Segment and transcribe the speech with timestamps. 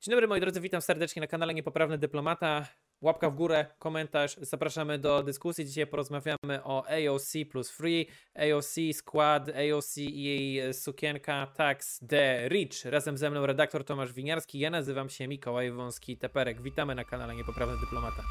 [0.00, 2.66] Dzień dobry moi drodzy, witam serdecznie na kanale Niepoprawny Dyplomata.
[3.00, 5.64] Łapka w górę, komentarz, zapraszamy do dyskusji.
[5.64, 12.84] Dzisiaj porozmawiamy o AOC plus Free, AOC Skład, AOC i jej sukienka Tax The Rich.
[12.84, 16.60] Razem ze mną redaktor Tomasz Winiarski, ja nazywam się Mikołaj Wąski-Teperek.
[16.62, 18.22] Witamy na kanale Niepoprawny Dyplomata.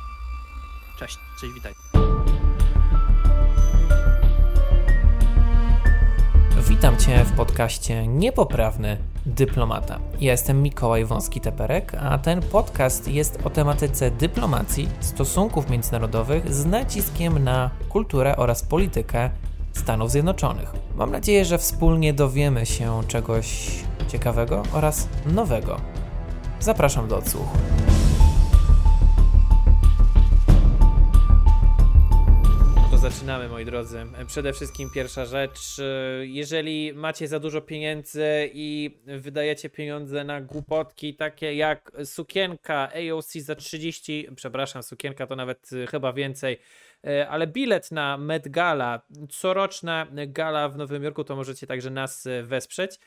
[1.00, 1.74] Cześć, cześć, witaj.
[6.62, 10.00] Witam Cię w podcaście Niepoprawny Dyplomata.
[10.21, 17.43] Ja jestem Mikołaj Wąski-Teperek, a ten podcast jest o tematyce dyplomacji, stosunków międzynarodowych z naciskiem
[17.43, 19.30] na kulturę oraz politykę
[19.74, 20.74] Stanów Zjednoczonych.
[20.96, 23.69] Mam nadzieję, że wspólnie dowiemy się czegoś
[24.08, 25.82] ciekawego oraz nowego.
[26.60, 27.58] Zapraszam do odsłuchu.
[32.97, 34.06] Zaczynamy, moi drodzy.
[34.28, 35.59] Przede wszystkim pierwsza rzecz.
[36.22, 43.55] Jeżeli macie za dużo pieniędzy i wydajecie pieniądze na głupotki takie jak sukienka AOC za
[43.55, 46.59] 30, przepraszam, sukienka to nawet chyba więcej,
[47.30, 53.00] ale bilet na Met Gala, coroczna gala w Nowym Jorku, to możecie także nas wesprzeć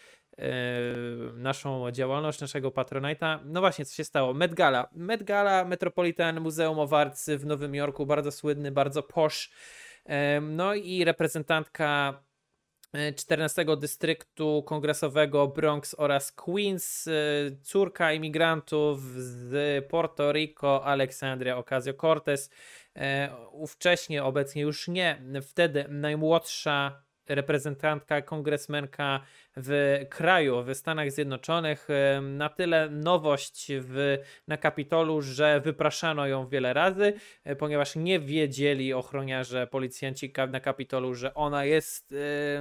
[1.35, 3.39] naszą działalność, naszego Patronite'a.
[3.45, 4.35] No właśnie, co się stało?
[4.35, 4.89] Met Gala.
[4.93, 9.51] Met Gala, Metropolitan Muzeum of Arts w Nowym Jorku, bardzo słynny, bardzo posh
[10.41, 12.23] no i reprezentantka
[13.17, 17.13] 14 e, dystryktu kongresowego Bronx oraz Queens, e,
[17.63, 22.51] córka imigrantów z Puerto Rico, Alexandria Ocasio-Cortez,
[22.97, 27.03] e, ówcześnie, obecnie już nie, wtedy najmłodsza
[27.34, 29.20] reprezentantka, kongresmenka
[29.56, 31.89] w kraju, w Stanach Zjednoczonych.
[32.22, 37.12] Na tyle nowość w, na Kapitolu, że wypraszano ją wiele razy,
[37.45, 42.14] e, ponieważ nie wiedzieli ochroniarze, policjanci na Kapitolu, że ona jest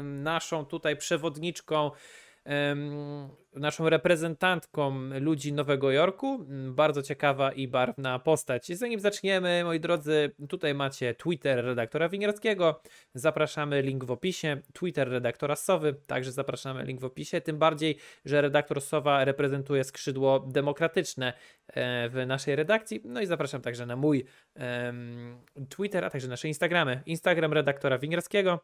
[0.04, 1.92] naszą tutaj przewodniczką
[3.54, 6.46] naszą reprezentantką ludzi Nowego Jorku.
[6.72, 8.68] Bardzo ciekawa i barwna postać.
[8.68, 12.82] Zanim zaczniemy, moi drodzy, tutaj macie Twitter redaktora Winiarskiego.
[13.14, 14.62] Zapraszamy, link w opisie.
[14.74, 17.42] Twitter redaktora Sowy, także zapraszamy, link w opisie.
[17.42, 21.34] Tym bardziej, że redaktor Sowa reprezentuje skrzydło demokratyczne
[21.68, 23.02] e, w naszej redakcji.
[23.06, 24.26] No i zapraszam także na mój
[25.70, 27.02] Twitter, a także nasze Instagramy.
[27.06, 28.60] Instagram redaktora Winiarskiego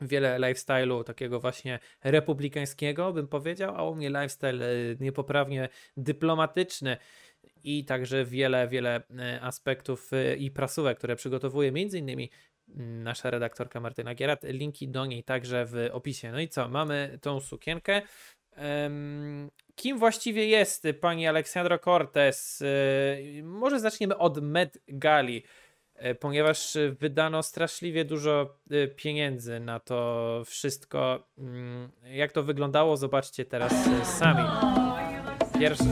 [0.00, 6.96] wiele lifestyle'u takiego właśnie republikańskiego, bym powiedział, a u mnie lifestyle e, niepoprawnie dyplomatyczny
[7.64, 12.30] i także wiele, wiele e, aspektów e, i prasówek, które przygotowuje między innymi
[12.68, 14.42] mm, nasza redaktorka Martyna Gierat.
[14.44, 16.32] Linki do niej także w opisie.
[16.32, 18.02] No i co, mamy tą sukienkę.
[19.74, 22.62] Kim właściwie jest pani Aleksandra Cortez?
[23.42, 25.42] Może zaczniemy od Med Gali.
[25.96, 31.26] E, ponieważ wydano straszliwie dużo e, pieniędzy na to wszystko.
[31.38, 34.42] Mm, jak to wyglądało, zobaczcie teraz e, sami.
[35.60, 35.84] Pierwszy.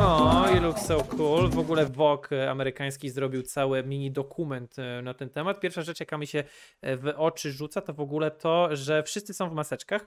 [0.00, 1.50] O, you look so cool.
[1.50, 5.60] W ogóle Vogue amerykański zrobił cały mini dokument na ten temat.
[5.60, 6.44] Pierwsza rzecz, jaka mi się
[6.82, 10.06] w oczy rzuca, to w ogóle to, że wszyscy są w maseczkach.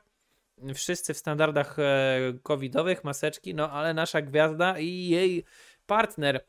[0.73, 1.77] Wszyscy w standardach
[2.43, 5.43] covidowych, maseczki, no ale nasza gwiazda i jej
[5.85, 6.45] partner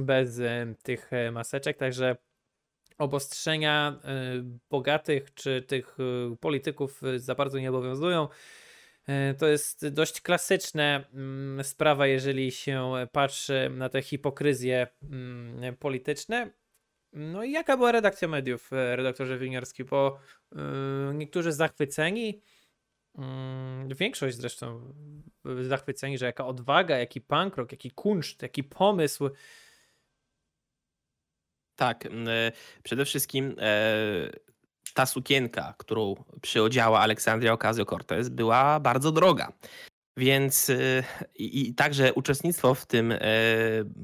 [0.00, 2.16] bez e, tych e, maseczek, także
[2.98, 4.14] obostrzenia e,
[4.70, 5.96] bogatych czy tych
[6.40, 8.28] polityków za bardzo nie obowiązują.
[9.38, 16.50] To jest dość klasyczna mm, sprawa, jeżeli się patrzy na te hipokryzje mm, polityczne.
[17.12, 19.84] No i jaka była redakcja mediów, redaktorze Winiarski?
[19.84, 20.20] Bo
[21.14, 22.40] niektórzy zachwyceni, Mm,
[23.88, 24.94] większość zresztą
[25.62, 29.30] zachwyceni, że jaka odwaga, jaki punk rock, jaki kunszt, jaki pomysł.
[31.76, 34.30] Tak, e, przede wszystkim e,
[34.94, 39.52] ta sukienka, którą przyodziała Aleksandria Ocasio-Cortez była bardzo droga.
[40.16, 41.02] Więc e,
[41.34, 43.14] i, i, także uczestnictwo w tym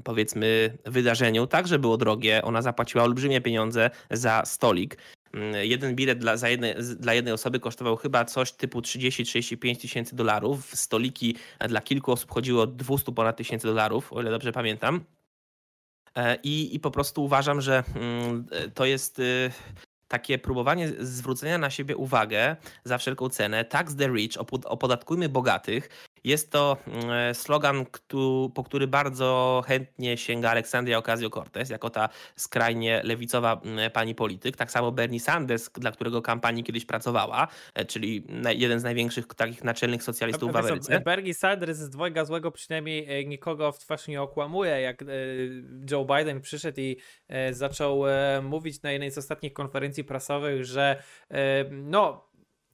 [0.03, 2.41] powiedzmy wydarzeniu także było drogie.
[2.43, 4.97] Ona zapłaciła olbrzymie pieniądze za stolik.
[5.37, 10.15] Mm, jeden bilet dla, za jedne, dla jednej osoby kosztował chyba coś typu 30-35 tysięcy
[10.15, 10.75] dolarów.
[10.75, 11.35] Stoliki
[11.67, 15.01] dla kilku osób chodziło o 200 ponad tysięcy dolarów, o ile dobrze pamiętam.
[16.15, 19.51] E, I, I po prostu uważam, że mm, to jest y,
[20.07, 23.65] takie próbowanie zwrócenia na siebie uwagę za wszelką cenę.
[23.65, 24.31] Tax the rich,
[24.65, 25.89] opodatkujmy bogatych.
[26.27, 27.85] Jest to mm, slogan,
[28.53, 34.57] po który bardzo chętnie sięga Aleksandria Ocasio-Cortez, jako ta skrajnie lewicowa mm, pani polityk.
[34.57, 38.23] Tak samo Bernie Sanders, dla którego kampanii kiedyś pracowała, e, czyli
[38.55, 40.99] jeden z największych takich naczelnych socjalistów w Ameryce.
[40.99, 44.81] Bernie Sanders z dwojga złego przynajmniej e, nikogo w twarz nie okłamuje.
[44.81, 45.05] Jak e,
[45.91, 46.97] Joe Biden przyszedł i
[47.51, 48.03] zaczął
[48.41, 51.03] mówić na jednej z ostatnich konferencji prasowych, że
[51.71, 52.26] no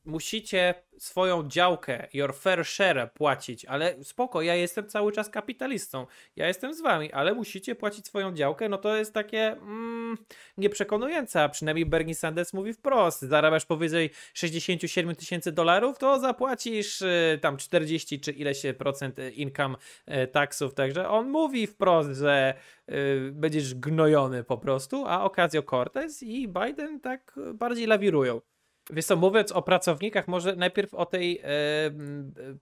[0.06, 6.48] musicie swoją działkę, your fair share płacić, ale spoko, ja jestem cały czas kapitalistą, ja
[6.48, 10.18] jestem z wami, ale musicie płacić swoją działkę, no to jest takie mm,
[10.58, 17.40] nieprzekonujące, a przynajmniej Bernie Sanders mówi wprost, zarabiasz powyżej 67 tysięcy dolarów, to zapłacisz y,
[17.42, 19.76] tam 40 czy ileś procent income
[20.08, 22.54] y, taxów, także on mówi wprost, że
[22.90, 28.42] y, będziesz gnojony po prostu, a Ocasio-Cortez i Biden tak bardziej lawirują.
[28.90, 31.48] Wiesz co, mówiąc o pracownikach, może najpierw o tej, e,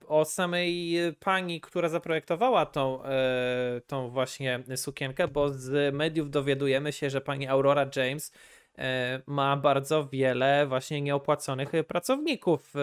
[0.08, 7.10] o samej pani, która zaprojektowała tą, e, tą właśnie sukienkę, bo z mediów dowiadujemy się,
[7.10, 8.32] że pani Aurora James
[9.28, 12.74] ma bardzo wiele właśnie nieopłaconych pracowników.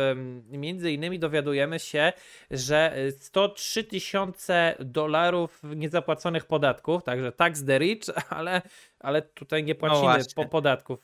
[0.51, 2.13] Między innymi dowiadujemy się,
[2.51, 8.01] że 103 tysiące dolarów niezapłaconych podatków, także tax the rich,
[8.31, 8.63] ale,
[9.01, 11.01] ale tutaj nie płacimy no po podatków.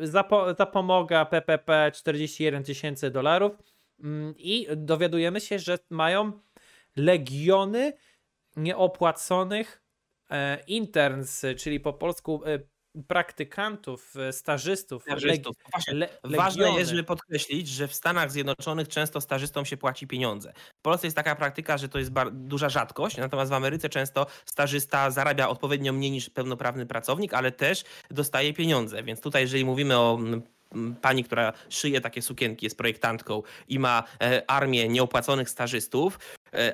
[0.00, 3.52] Zapo zapomoga PPP 41 tysięcy dolarów
[4.36, 6.32] i dowiadujemy się, że mają
[6.96, 7.92] legiony
[8.56, 9.82] nieopłaconych
[10.30, 12.58] e, interns, czyli po polsku e,
[13.08, 15.02] praktykantów, e, stażystów.
[15.02, 15.56] stażystów.
[15.88, 20.52] Le, le, Ważne jest, żeby podkreślić, że w Stanach Zjednoczonych często stażystom się płaci pieniądze.
[20.78, 25.10] W Polsce jest taka praktyka, że to jest duża rzadkość, natomiast w Ameryce często stażysta
[25.10, 29.02] zarabia odpowiednio mniej niż pełnoprawny pracownik, ale też dostaje pieniądze.
[29.02, 30.18] Więc tutaj, jeżeli mówimy o
[31.00, 36.18] pani, która szyje takie sukienki, jest projektantką i ma e, armię nieopłaconych stażystów,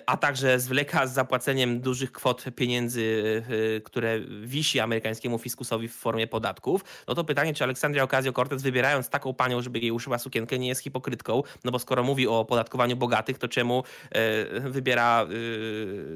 [0.06, 3.42] a także zwleka z zapłaceniem dużych kwot pieniędzy,
[3.76, 9.08] e, które wisi amerykańskiemu fiskusowi w formie podatków, no to pytanie, czy Aleksandria Ocasio-Cortez wybierając
[9.08, 12.96] taką panią, żeby jej uszyła sukienkę, nie jest hipokrytką, no bo skoro mówi o opodatkowaniu
[12.96, 15.26] bogatych, to czemu e, wybiera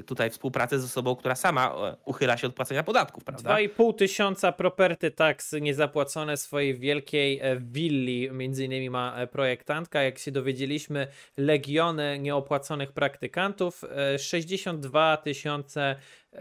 [0.05, 1.75] tutaj współpracę z osobą, która sama
[2.05, 3.55] uchyla się od płacenia podatków, prawda?
[3.55, 11.07] 2,5 tysiąca property tax niezapłacone swojej wielkiej willi, między innymi ma projektantka, jak się dowiedzieliśmy,
[11.37, 13.50] legiony nieopłaconych praktykantów,
[14.17, 15.95] 62 e, tysiące
[16.33, 16.37] e,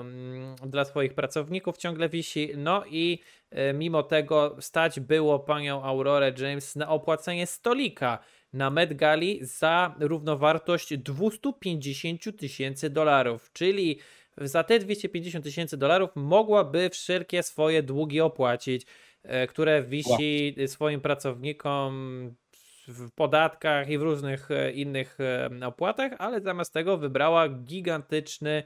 [0.00, 2.50] mm, dla swoich pracowników ciągle wisi.
[2.56, 3.18] No i
[3.50, 8.18] e, mimo tego stać było panią Aurorę James na opłacenie stolika
[8.52, 13.98] na Met Gali za równowartość 250 tysięcy dolarów, czyli
[14.36, 18.86] za te 250 tysięcy dolarów mogłaby wszelkie swoje długi opłacić,
[19.48, 22.34] które wisi swoim pracownikom
[22.88, 28.64] w podatkach i w różnych e, innych e, opłatach, ale zamiast tego wybrała gigantyczny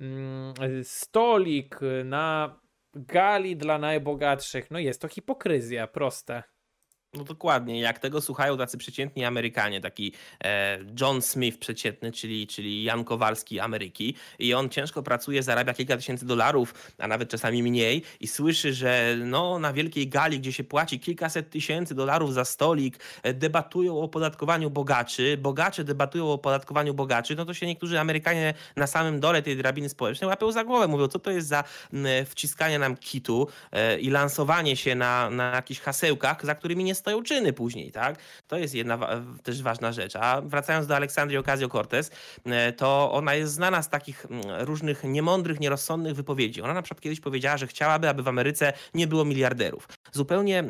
[0.00, 2.60] mm, stolik na
[2.94, 4.70] gali dla najbogatszych.
[4.70, 6.42] No jest to hipokryzja, proste.
[7.14, 10.12] No dokładnie, jak tego słuchają tacy przeciętni Amerykanie, taki
[10.44, 15.96] e, John Smith przeciętny, czyli, czyli Jan Kowalski Ameryki i on ciężko pracuje, zarabia kilka
[15.96, 20.64] tysięcy dolarów, a nawet czasami mniej i słyszy, że no, na wielkiej gali, gdzie się
[20.64, 26.94] płaci kilkaset tysięcy dolarów za stolik, e, debatują o opodatkowaniu bogaczy, bogacze debatują o opodatkowaniu
[26.94, 30.88] bogaczy, no to się niektórzy Amerykanie na samym dole tej drabiny społecznej łapią za głowę,
[30.88, 31.64] mówią, co to jest za
[32.26, 37.22] wciskanie nam kitu e, i lansowanie się na, na jakichś hasełkach, za którymi nie stoją
[37.22, 38.18] czyny później, tak?
[38.46, 38.98] To jest jedna
[39.42, 40.16] też ważna rzecz.
[40.16, 42.10] A wracając do Aleksandrii Ocasio-Cortez,
[42.46, 46.62] e, to ona jest znana z takich mm, różnych niemądrych, nierozsądnych wypowiedzi.
[46.62, 49.88] Ona na przykład kiedyś powiedziała, że chciałaby, aby w Ameryce nie było miliarderów.
[50.12, 50.64] Zupełnie e,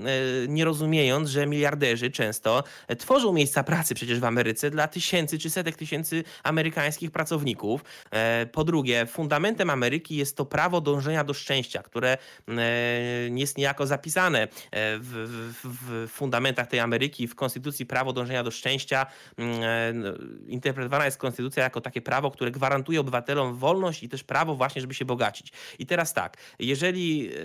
[0.48, 5.50] nie rozumiejąc, że miliarderzy często e, tworzą miejsca pracy przecież w Ameryce dla tysięcy czy
[5.50, 7.84] setek tysięcy amerykańskich pracowników.
[8.52, 12.18] Po drugie, fundamentem Ameryki jest to prawo dążenia do szczęścia, które
[13.34, 15.26] jest niejako zapisane w,
[15.64, 19.06] w, w fundamentach tej Ameryki, w konstytucji prawo dążenia do szczęścia.
[19.36, 20.08] Mm, e, no,
[20.48, 24.94] interpretowana jest konstytucja jako takie prawo, które gwarantuje obywatelom wolność i też prawo właśnie, żeby
[24.94, 25.52] się bogacić.
[25.78, 27.38] I teraz tak, jeżeli e,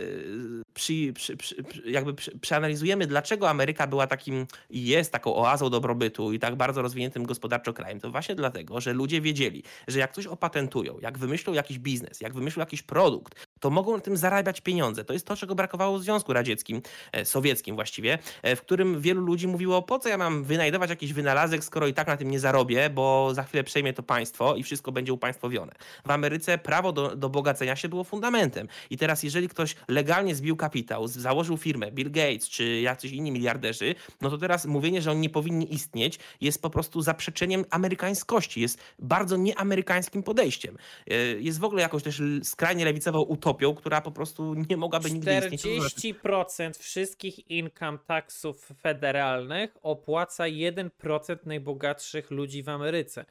[0.73, 6.39] przy, przy, przy, jakby przeanalizujemy, dlaczego Ameryka była takim i jest taką oazą dobrobytu i
[6.39, 10.99] tak bardzo rozwiniętym gospodarczo krajem, to właśnie dlatego, że ludzie wiedzieli, że jak coś opatentują,
[11.01, 15.05] jak wymyślą jakiś biznes, jak wymyślą jakiś produkt, to mogą na tym zarabiać pieniądze.
[15.05, 19.47] To jest to, czego brakowało w Związku Radzieckim, e, sowieckim właściwie, w którym wielu ludzi
[19.47, 22.89] mówiło, po co ja mam wynajdować jakiś wynalazek, skoro i tak na tym nie zarobię,
[22.89, 25.71] bo za chwilę przejmie to państwo i wszystko będzie upaństwowione.
[26.05, 28.67] W Ameryce prawo do, do bogacenia się było fundamentem.
[28.89, 33.95] I teraz, jeżeli ktoś legalnie zbił kapitał, założył firmę, Bill Gates czy jacyś inni miliarderzy,
[34.21, 38.79] no to teraz mówienie, że oni nie powinni istnieć, jest po prostu zaprzeczeniem amerykańskości, jest
[38.99, 40.77] bardzo nieamerykańskim podejściem.
[41.07, 45.33] E, jest w ogóle jakąś też skrajnie lewicową utopią, która po prostu nie mogłaby nigdy
[45.51, 45.83] istnieć.
[46.23, 53.25] 40% wszystkich income taxów federalnych opłaca 1% najbogatszych ludzi w Ameryce.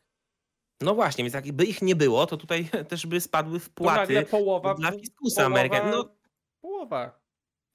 [0.80, 4.92] No właśnie, więc jakby ich nie było, to tutaj też by spadły wpłaty połowa, dla
[4.92, 5.76] fiskusa Ameryki.
[5.90, 6.14] No,
[6.60, 7.22] połowa.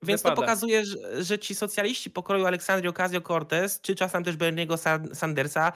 [0.04, 0.36] Więc wypada.
[0.36, 4.76] to pokazuje, że, że, ci socjaliści pokroju Aleksandrii Ocasio-Cortez, czy czasem też Berniego
[5.14, 5.74] Sandersa,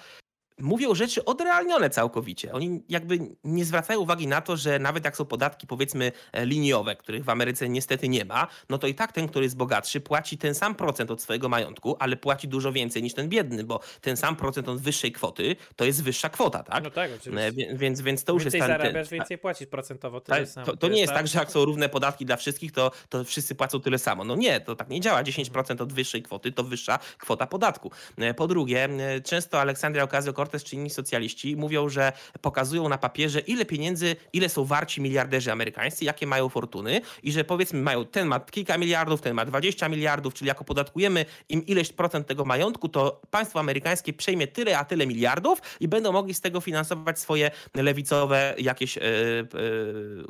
[0.59, 2.53] mówią rzeczy odrealnione całkowicie.
[2.53, 6.95] Oni jakby nie zwracają uwagi na to, że nawet jak są podatki powiedzmy e, liniowe,
[6.95, 10.37] których w Ameryce niestety nie ma, no to i tak ten, który jest bogatszy, płaci
[10.37, 14.17] ten sam procent od swojego majątku, ale płaci dużo więcej niż ten biedny, bo ten
[14.17, 16.83] sam procent od wyższej kwoty to jest wyższa kwota, tak?
[16.83, 17.47] No tak, oczywiście.
[17.47, 18.69] E, więc, więc to już więcej jest...
[18.69, 20.21] Więcej zarabiasz, ten, więcej płacisz procentowo.
[20.21, 22.91] To, tak, to, to nie jest tak, że jak są równe podatki dla wszystkich, to,
[23.09, 24.23] to wszyscy płacą tyle samo.
[24.23, 25.23] No nie, to tak nie działa.
[25.23, 27.91] 10% od wyższej kwoty to wyższa kwota podatku.
[28.17, 28.89] E, po drugie,
[29.23, 30.03] często Aleksandria
[30.41, 35.51] Ocasio-Cortez czy inni socjaliści mówią, że pokazują na papierze, ile pieniędzy, ile są warci miliarderzy
[35.51, 39.89] amerykańscy, jakie mają fortuny i że powiedzmy mają, ten ma kilka miliardów, ten ma 20
[39.89, 44.85] miliardów, czyli jak opodatkujemy im ileś procent tego majątku, to państwo amerykańskie przejmie tyle, a
[44.85, 49.43] tyle miliardów i będą mogli z tego finansować swoje lewicowe jakieś e, e,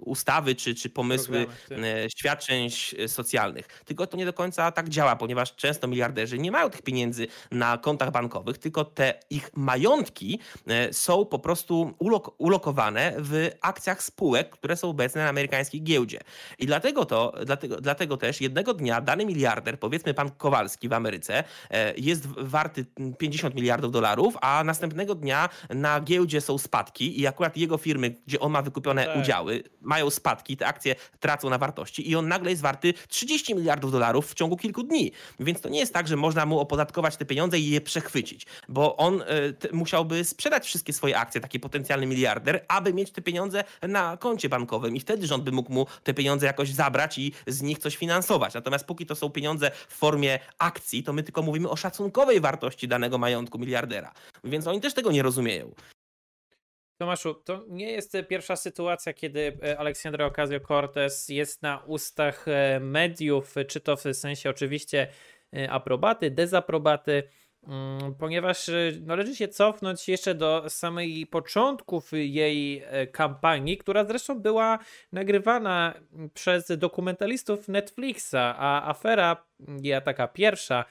[0.05, 2.69] ustawy czy, czy pomysły Programy, e, świadczeń
[3.07, 3.67] socjalnych.
[3.85, 7.77] Tylko to nie do końca tak działa, ponieważ często miliarderzy nie mają tych pieniędzy na
[7.77, 10.00] kontach bankowych, tylko te ich majątki
[10.91, 16.19] są po prostu ulok ulokowane w akcjach spółek, które są obecne na amerykańskiej giełdzie.
[16.59, 21.43] I dlatego to, dlatego, dlatego też jednego dnia dany miliarder, powiedzmy pan Kowalski w Ameryce,
[21.69, 22.85] e, jest warty
[23.17, 28.39] 50 miliardów dolarów, a następnego dnia na giełdzie są spadki i akurat jego firmy, gdzie
[28.39, 29.17] on ma wykupione tak.
[29.17, 33.91] udziały, mają spadki, te akcje tracą na wartości i on nagle jest warty 30 miliardów
[33.91, 35.11] dolarów w ciągu kilku dni.
[35.39, 38.97] Więc to nie jest tak, że można mu opodatkować te pieniądze i je przechwycić, bo
[38.97, 44.17] on y, musiałby sprzedać wszystkie swoje akcje, taki potencjalny miliarder, aby mieć te pieniądze na
[44.17, 47.79] koncie bankowym i wtedy rząd by mógł mu te pieniądze jakoś zabrać i z nich
[47.79, 48.53] coś finansować.
[48.53, 52.87] Natomiast póki to są pieniądze w formie akcji, to my tylko mówimy o szacunkowej wartości
[52.87, 54.11] danego majątku miliardera.
[54.43, 55.71] Więc oni też tego nie rozumieją.
[56.97, 63.55] Tomaszu, to nie jest pierwsza sytuacja, kiedy e, Aleksandra Ocasio-Cortez jest na ustach e, mediów,
[63.67, 65.07] czy to w sensie oczywiście
[65.55, 67.23] e, aprobaty, dezaprobaty,
[68.19, 74.79] ponieważ y, należy się cofnąć jeszcze do samej początków jej e, kampanii, która zresztą była
[75.11, 75.93] nagrywana
[76.33, 79.45] przez dokumentalistów Netflixa, a afera,
[79.81, 80.85] ja taka pierwsza,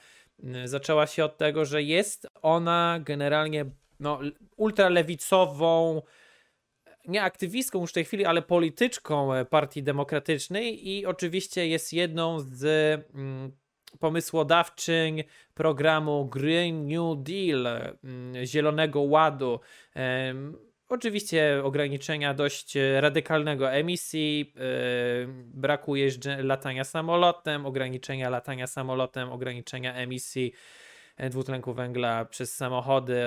[0.65, 3.65] zaczęła się od tego, że jest ona generalnie
[3.99, 4.19] no,
[4.57, 6.01] ultralewicową,
[7.07, 12.39] nie aktywistką już w tej chwili, ale polityczką e, Partii Demokratycznej i oczywiście jest jedną
[12.39, 12.63] z
[13.13, 13.51] mm,
[13.99, 17.67] pomysłodawczyń programu Green New Deal,
[18.03, 19.59] mm, Zielonego Ładu.
[20.89, 24.53] Oczywiście ograniczenia dość radykalnego emisji,
[25.53, 30.53] brakuje latania samolotem, ograniczenia latania samolotem, ograniczenia emisji
[31.29, 33.21] dwutlenku węgla przez samochody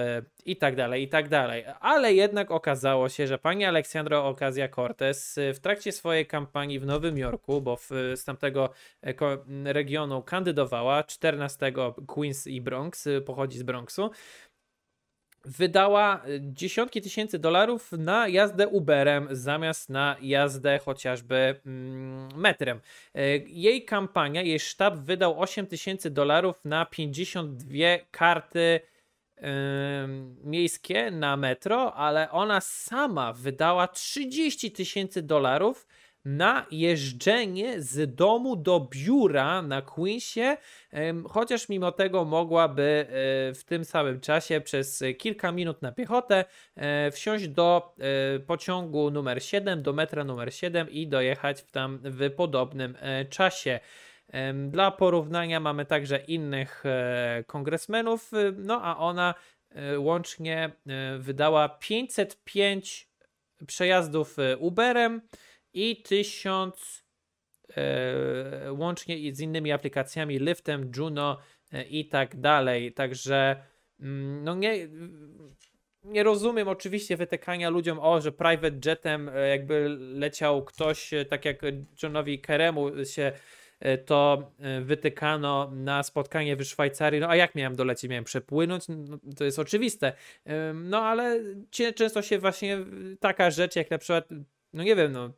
[0.44, 1.64] i tak dalej, i tak dalej.
[1.80, 7.60] Ale jednak okazało się, że pani Aleksandra Ocasio-Cortez w trakcie swojej kampanii w Nowym Jorku,
[7.60, 8.70] bo w, z tamtego
[9.02, 9.14] e,
[9.72, 11.72] regionu kandydowała, 14
[12.06, 14.10] Queens i Bronx, pochodzi z Bronxu,
[15.44, 22.80] wydała y, dziesiątki tysięcy dolarów na jazdę Uberem zamiast na jazdę chociażby mm, metrem.
[23.16, 27.78] Y, jej kampania, jej sztab wydał 8 tysięcy dolarów na 52
[28.10, 28.80] karty
[30.44, 35.86] miejskie na metro, ale ona sama wydała 30 tysięcy dolarów
[36.24, 40.56] na jeżdżenie z domu do biura na Queensie,
[41.28, 46.44] chociaż mimo tego mogłaby e, w tym samym czasie przez kilka minut na piechotę
[46.76, 47.94] e, wsiąść do
[48.36, 52.96] e, pociągu numer 7, do metra numer 7 i dojechać w tam w podobnym
[53.30, 53.80] czasie.
[54.70, 56.84] Dla porównania mamy także innych
[57.46, 59.34] kongresmenów, no a ona
[59.96, 60.70] łącznie
[61.18, 63.08] wydała 505
[63.66, 65.20] przejazdów Uberem,
[65.74, 67.04] i 1000
[67.76, 71.38] e, łącznie z innymi aplikacjami, Lyftem, Juno
[71.72, 72.92] e, i tak dalej.
[72.92, 73.56] Także
[74.00, 74.88] mm, no nie,
[76.04, 81.62] nie rozumiem oczywiście wytykania ludziom, o, że private jetem e, jakby leciał ktoś, tak jak
[82.02, 83.32] Johnowi Keremu się
[84.06, 84.50] to
[84.82, 87.20] wytykano na spotkanie w Szwajcarii.
[87.20, 88.10] No a jak miałem dolecieć?
[88.10, 88.84] Miałem przepłynąć?
[88.88, 90.12] No, to jest oczywiste.
[90.74, 91.40] No ale
[91.94, 92.78] często się właśnie
[93.20, 94.28] taka rzecz, jak na przykład,
[94.72, 95.30] no nie wiem, no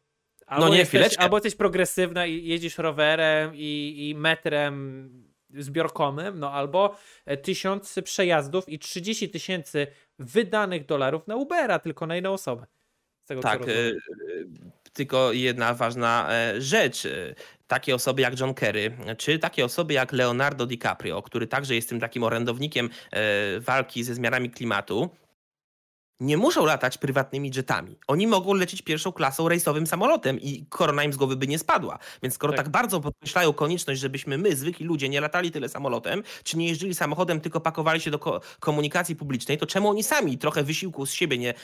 [0.47, 6.53] Albo, no nie, jesteś, albo jesteś progresywna i jeździsz rowerem i, i metrem zbiorkomym, no
[6.53, 9.87] albo e, tysiąc przejazdów i 30 tysięcy
[10.19, 12.67] wydanych dolarów na Ubera, tylko na jedną osobę.
[13.27, 13.67] Tego, tak, e,
[14.93, 17.09] tylko jedna ważna e, rzecz.
[17.67, 22.01] Takie osoby jak John Kerry, czy takie osoby jak Leonardo DiCaprio, który także jest tym
[22.01, 22.91] takim orędownikiem
[23.61, 25.11] walki ze zmianami klimatu,
[26.21, 27.99] nie muszą latać prywatnymi jetami.
[28.07, 31.99] Oni mogą lecieć pierwszą klasą rejsowym samolotem i korona im z głowy by nie spadła.
[32.23, 32.65] Więc skoro tak.
[32.65, 32.73] tak.
[32.73, 37.41] bardzo podkreślają konieczność, żebyśmy my, zwykli ludzie, nie latali tyle samolotem, czy nie jeździli samochodem,
[37.41, 41.39] tylko pakowali się do ko komunikacji publicznej, to czemu oni sami trochę wysiłku z siebie
[41.39, 41.55] nie,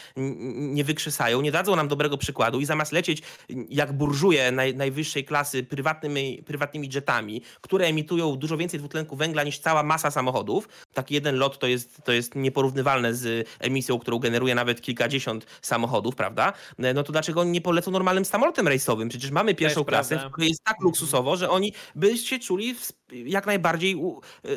[0.57, 3.23] nie wykrzesają, nie dadzą nam dobrego przykładu i zamiast lecieć
[3.69, 9.59] jak burżuje naj, najwyższej klasy prywatnymi, prywatnymi jetami, które emitują dużo więcej dwutlenku węgla niż
[9.59, 14.42] cała masa samochodów, taki jeden lot to jest, to jest nieporównywalne z emisją, którą generuje
[14.43, 16.53] generuje nawet kilkadziesiąt samochodów, prawda?
[16.79, 19.09] No to dlaczego oni nie polecą normalnym samolotem rejsowym?
[19.09, 20.85] Przecież mamy pierwszą klasę, w której jest tak mhm.
[20.85, 22.75] luksusowo, że oni by się czuli
[23.13, 23.97] jak najbardziej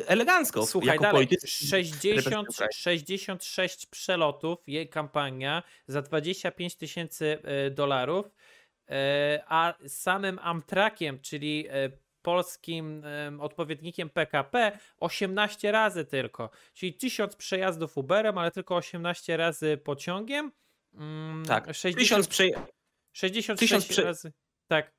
[0.06, 0.66] elegancko.
[0.66, 8.26] Słuchaj jako dalej, 60, 66 przelotów, jej kampania za 25 tysięcy e, dolarów,
[8.88, 11.90] e, a samym Amtrakiem, czyli e,
[12.26, 13.02] polskim
[13.40, 16.50] odpowiednikiem PKP 18 razy tylko.
[16.74, 20.52] Czyli 1000 przejazdów Uberem, ale tylko 18 razy pociągiem.
[20.94, 22.44] Mm, tak, 60, 1000 prze...
[23.12, 24.04] 66 prze...
[24.04, 24.32] razy.
[24.68, 24.95] Tak.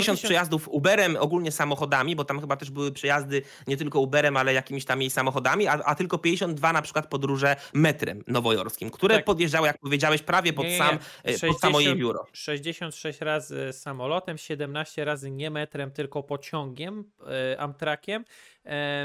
[0.00, 4.52] Tysiąc przejazdów Uberem, ogólnie samochodami, bo tam chyba też były przejazdy nie tylko Uberem, ale
[4.52, 9.24] jakimiś tam jej samochodami, a, a tylko 52 na przykład podróże metrem nowojorskim, które tak.
[9.24, 12.26] podjeżdżały, jak powiedziałeś, prawie pod, nie, nie, sam, 60, e, pod samo jej biuro.
[12.32, 17.04] 66 razy samolotem, 17 razy nie metrem, tylko pociągiem,
[17.52, 18.24] e, Amtrakiem,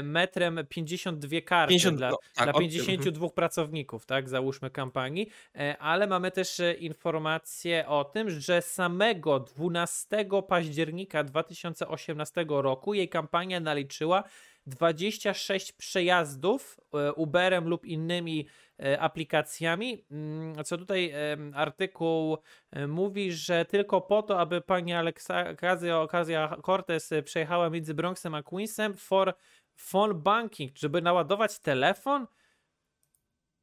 [0.02, 3.32] metrem 52 karty 50, dla, no, tak, dla 52 od...
[3.32, 10.26] pracowników, tak, załóżmy kampanii, e, ale mamy też e, informację o tym, że samego 12
[10.48, 14.24] października 2018 roku jej kampania naliczyła
[14.66, 16.80] 26 przejazdów
[17.16, 18.46] Uberem lub innymi
[18.98, 20.04] aplikacjami.
[20.10, 21.14] Mm, co tutaj
[21.54, 22.38] artykuł
[22.88, 28.94] mówi, że tylko po to, aby pani Aleksacja Okazja Cortez przejechała między Bronxem a Queensem
[28.94, 29.34] for
[29.76, 32.26] phone banking, żeby naładować telefon?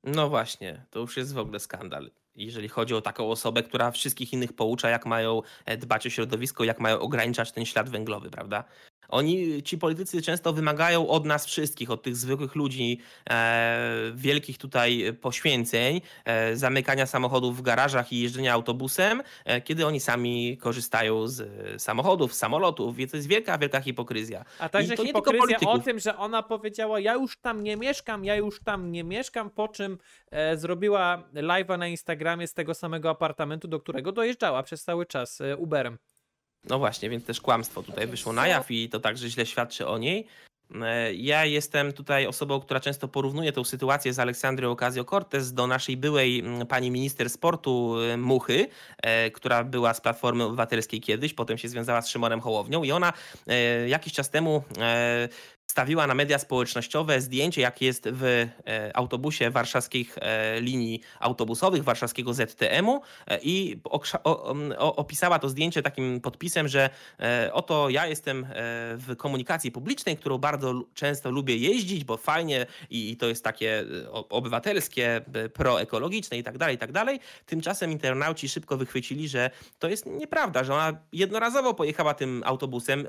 [0.03, 2.11] No właśnie, to już jest w ogóle skandal.
[2.35, 6.63] Jeżeli chodzi o taką osobę, która wszystkich innych poucza, jak mają e, dbać o środowisko,
[6.63, 8.63] jak mają ograniczać ten ślad węglowy, prawda?
[9.09, 12.99] Oni, ci politycy często wymagają od nas wszystkich, od tych zwykłych ludzi,
[13.29, 19.99] e, wielkich tutaj poświęceń, e, zamykania samochodów w garażach i jeżdżenia autobusem, e, kiedy oni
[19.99, 21.41] sami korzystają z
[21.81, 24.45] samochodów, samolotów, więc to jest wielka, wielka hipokryzja.
[24.59, 28.59] A także hipokryzja o tym, że ona powiedziała, ja już tam nie mieszkam, ja już
[28.63, 29.97] tam nie mieszkam, po czym
[30.31, 35.41] e, zrobiła live'a na Instagramie z tego samego apartamentu, do którego dojeżdżała przez cały czas
[35.41, 35.97] e, Uberem.
[36.63, 39.97] No właśnie, więc też kłamstwo tutaj wyszło na jaw i to także źle świadczy o
[39.97, 40.27] niej.
[40.75, 45.97] E, ja jestem tutaj osobą, która często porównuje tę sytuację z Aleksandrią Ocasio-Cortez do naszej
[45.97, 48.67] byłej pani minister sportu e, Muchy,
[48.97, 53.13] e, która była z Platformy Obywatelskiej kiedyś, potem się związała z Szymonem Hołownią i ona
[53.87, 54.63] jakiś czas temu
[55.69, 58.47] wstawiła na media społecznościowe zdjęcie, jak jest w e,
[58.97, 63.81] autobusie warszawskich e, linii autobusowych, warszawskiego ZTM-u e, i
[64.79, 66.89] opisała to zdjęcie takim podpisem, że
[67.51, 68.47] oto ja jestem
[68.97, 73.85] w komunikacji publicznej, którą bardzo często lubię jeździć, bo fajnie i to jest takie
[74.29, 75.21] obywatelskie,
[75.53, 77.19] proekologiczne i tak dalej, i tak dalej.
[77.45, 83.07] Tymczasem internauci szybko wychwycili, że to jest nieprawda, że ona jednorazowo pojechała tym autobusem,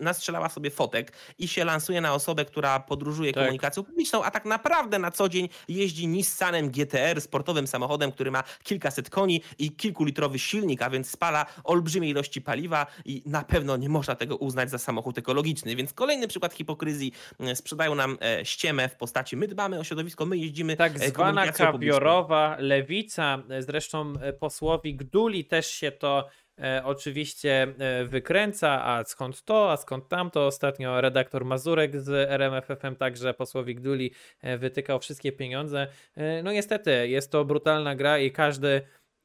[0.00, 3.44] nastrzelała sobie fotek i się lansuje na osobę, która podróżuje tak.
[3.44, 8.42] komunikacją publiczną, a tak naprawdę na co dzień jeździ Nissanem GTR, sportowym samochodem, który ma
[8.62, 13.88] kilkaset koni i kilkulitrowy silnik, a więc spala olbrzymie ilości paliwa i na pewno nie
[13.88, 15.76] można tego uznać za samochód ekologiczny.
[15.76, 17.12] Więc kolejny przykład hipokryzji.
[17.40, 21.08] E, sprzedają nam e, ściemę w postaci my dbamy o środowisko, my jeździmy Tak e,
[21.08, 29.42] zwana kawiorowa lewica, zresztą posłowi Gduli też się to e, oczywiście e, wykręca, a skąd
[29.42, 30.46] to, a skąd tamto.
[30.46, 35.86] Ostatnio redaktor Mazurek z RMFFM także posłowi Gduli e, wytykał wszystkie pieniądze.
[36.14, 38.82] E, no niestety, jest to brutalna gra i każdy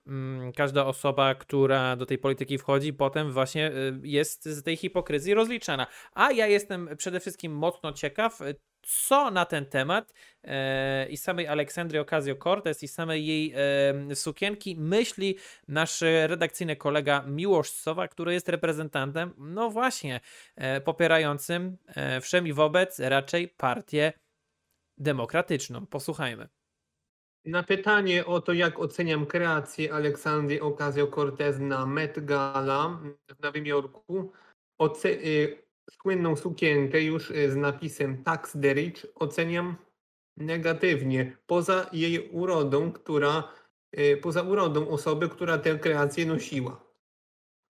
[0.08, 3.72] mm, każda osoba, która do tej polityki wchodzi, potem właśnie e,
[4.04, 5.88] jest z tej hipokryzji rozliczana.
[6.14, 8.40] A ja jestem przede wszystkim mocno ciekaw,
[8.82, 10.14] co na ten temat
[10.44, 13.54] e, i samej Aleksandry Ocasio-Cortez i samej jej
[14.12, 15.38] e, sukienki myśli
[15.68, 20.20] nasz redakcyjny kolega Miłosz Sowa, który jest reprezentantem, no właśnie,
[20.56, 24.14] e, popierającym e, wobec raczej partię
[24.98, 25.86] demokratyczną.
[25.86, 26.48] Posłuchajmy.
[27.46, 34.32] Na pytanie o to, jak oceniam kreację Aleksandry Ocasio-Cortez na Met Gala w Nowym Jorku,
[34.82, 35.69] oce- y,
[36.02, 39.76] słynną sukienkę już y, z napisem Tax the Rich oceniam
[40.38, 41.38] negatywnie.
[41.48, 43.54] Poza jej urodą, która,
[44.00, 46.90] y, poza urodą osoby, która tę kreację nosiła.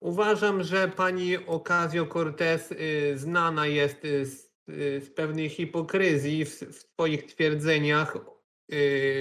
[0.00, 4.50] Uważam, że pani Ocasio-Cortez y, znana jest z,
[5.04, 8.18] z pewnej hipokryzji w, w swoich twierdzeniach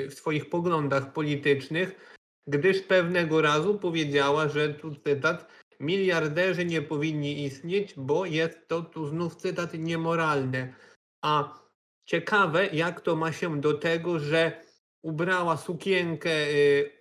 [0.09, 2.15] w swoich poglądach politycznych,
[2.47, 5.47] gdyż pewnego razu powiedziała, że tu cytat,
[5.79, 10.73] miliarderzy nie powinni istnieć, bo jest to tu znów cytat niemoralne.
[11.21, 11.59] A
[12.05, 14.61] ciekawe, jak to ma się do tego, że
[15.01, 16.91] ubrała sukienkę y,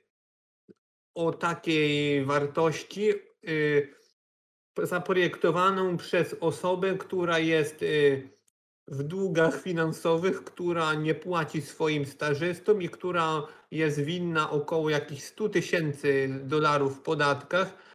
[1.14, 3.10] o takiej wartości
[3.48, 3.94] y,
[4.82, 8.38] zaprojektowaną przez osobę, która jest y,
[8.88, 15.48] w długach finansowych, która nie płaci swoim stażystom i która jest winna około jakichś 100
[15.48, 17.87] tysięcy dolarów w podatkach.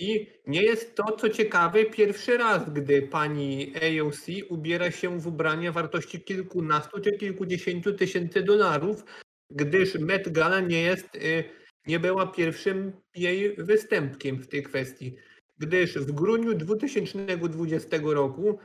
[0.00, 5.72] I nie jest to, co ciekawe, pierwszy raz, gdy pani AOC ubiera się w ubrania
[5.72, 9.04] wartości kilkunastu czy kilkudziesięciu tysięcy dolarów,
[9.50, 11.44] gdyż Met Gala nie jest, y,
[11.86, 15.16] nie była pierwszym jej występkiem w tej kwestii.
[15.58, 18.58] Gdyż w grudniu 2020 roku,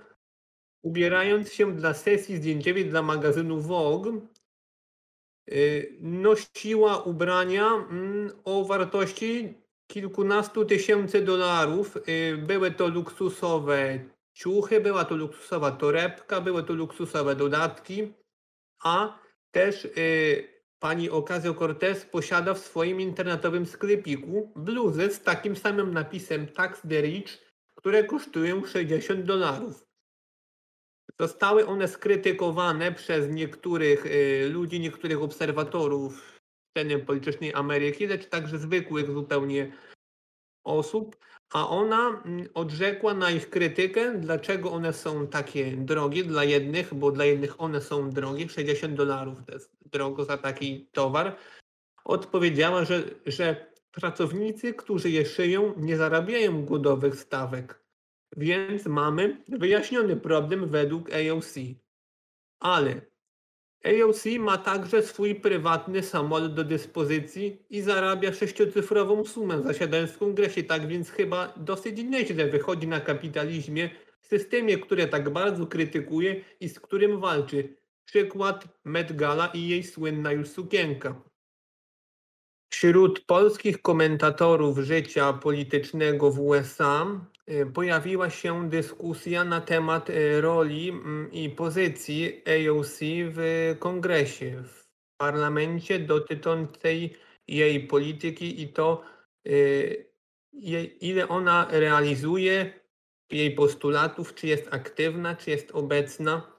[0.83, 4.21] ubierając się dla sesji zdjęciowej dla magazynu Vogue,
[5.51, 11.97] y, nosiła ubrania mm, o wartości kilkunastu tysięcy dolarów.
[11.97, 13.99] Y, były to luksusowe
[14.33, 18.13] ciuchy, była to luksusowa torebka, były to luksusowe dodatki,
[18.83, 19.19] a
[19.51, 26.81] też y, pani Ocasio-Cortez posiada w swoim internetowym sklepiku bluzy z takim samym napisem Tax
[26.81, 29.85] the Rich, które kosztują 60 dolarów.
[31.19, 36.34] Zostały one skrytykowane przez niektórych y, ludzi, niektórych obserwatorów
[36.75, 39.71] sceny politycznej Ameryki, lecz także zwykłych zupełnie
[40.63, 41.17] osób,
[41.53, 47.11] a ona mm, odrzekła na ich krytykę, dlaczego one są takie drogie dla jednych, bo
[47.11, 51.35] dla jednych one są drogie, 60 dolarów to jest drogo za taki towar.
[52.05, 57.85] Odpowiedziała, że, że pracownicy, którzy je szyją, nie zarabiają głodowych stawek.
[58.37, 61.55] Więc mamy wyjaśniony problem według AOC.
[62.59, 63.01] Ale
[63.85, 70.63] AOC ma także swój prywatny samolot do dyspozycji i zarabia sześciocyfrową sumę zasiadając w kongresie,
[70.63, 73.89] tak więc chyba dosyć nieźle wychodzi na kapitalizmie,
[74.21, 77.75] systemie, które tak bardzo krytykuje i z którym walczy.
[78.05, 81.21] Przykład Met Gala i jej słynna już sukienka.
[82.69, 87.25] Wśród polskich komentatorów życia politycznego w USA
[87.73, 95.99] pojawiła się dyskusja na temat y, roli mm, i pozycji AOC w kongresie, w parlamencie
[95.99, 99.03] dotyczącej jej polityki i to,
[99.47, 100.05] y,
[101.01, 102.73] ile ona realizuje
[103.31, 106.54] jej postulatów, czy jest aktywna, czy jest obecna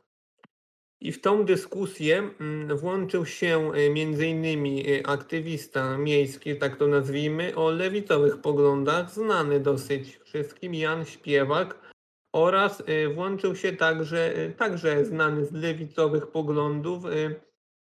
[1.01, 4.67] i w tą dyskusję mm, włączył się y, m.in.
[4.67, 11.93] Y, aktywista miejski, tak to nazwijmy, o lewicowych poglądach, znany dosyć wszystkim, Jan Śpiewak,
[12.35, 17.05] oraz y, włączył się także, także znany z lewicowych poglądów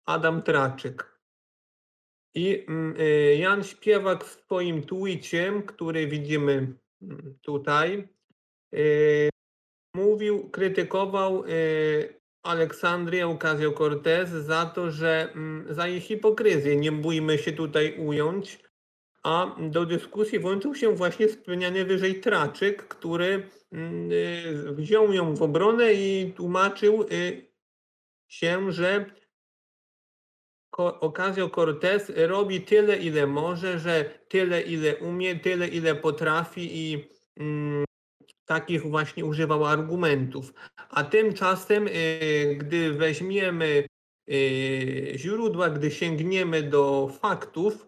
[0.06, 1.20] Adam Traczyk.
[2.36, 2.96] I mm,
[3.38, 8.08] Jan Śpiewak w swoim tweetie, który widzimy mm, tutaj,
[9.96, 11.44] mówił, krytykował
[12.44, 18.60] Aleksandrię Ocasio-Cortez za to, że mm, za jej hipokryzję, nie bójmy się tutaj ująć,
[19.24, 25.42] a do dyskusji włączył się właśnie wspomniany wyżej Traczyk, który mm, y, wziął ją w
[25.42, 27.52] obronę i tłumaczył y,
[28.28, 29.06] się, że
[30.78, 37.86] Ocasio-Cortez robi tyle, ile może, że tyle, ile umie, tyle, ile potrafi i mm,
[38.50, 40.54] takich właśnie używał argumentów.
[40.90, 43.88] A tymczasem, y, gdy weźmiemy
[44.32, 47.88] y, źródła, gdy sięgniemy do faktów,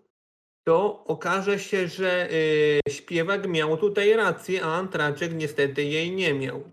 [0.64, 6.72] to okaże się, że y, śpiewak miał tutaj rację, a Antraczek niestety jej nie miał.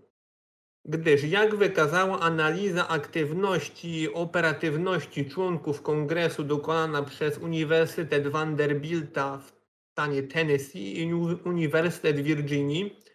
[0.85, 9.51] Gdyż jak wykazała analiza aktywności i operatywności członków kongresu dokonana przez Uniwersytet Vanderbilta w
[9.91, 11.13] stanie Tennessee i
[11.45, 13.08] Uniwersytet Virginii,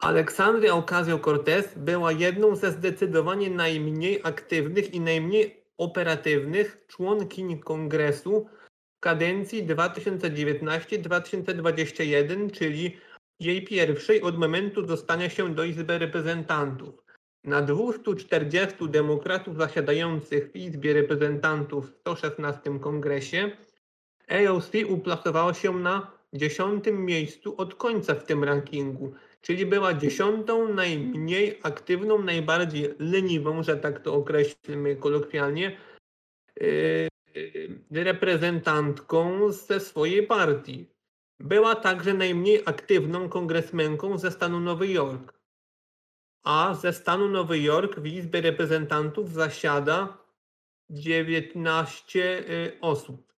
[0.00, 8.46] Aleksandria Ocasio-Cortez była jedną ze zdecydowanie najmniej aktywnych i najmniej operatywnych członkiń kongresu
[8.96, 12.96] w kadencji 2019-2021, czyli
[13.40, 17.04] jej pierwszej od momentu dostania się do Izby Reprezentantów.
[17.44, 23.50] Na 240 demokratów zasiadających w Izbie Reprezentantów w 116 kongresie
[24.28, 31.58] AOC uplasowała się na dziesiątym miejscu od końca w tym rankingu czyli była dziesiątą najmniej
[31.62, 35.76] aktywną, najbardziej leniwą, że tak to określmy kolokwialnie,
[36.60, 37.08] yy,
[37.90, 40.86] reprezentantką ze swojej partii.
[41.40, 45.40] Była także najmniej aktywną kongresmenką ze stanu Nowy Jork.
[46.42, 50.18] A ze stanu Nowy Jork w Izbie Reprezentantów zasiada
[50.90, 52.44] 19
[52.80, 53.32] osób.